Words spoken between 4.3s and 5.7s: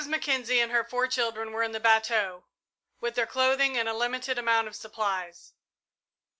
amount of supplies.